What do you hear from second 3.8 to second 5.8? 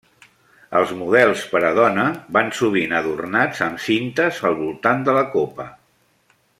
cintes al voltant de la copa.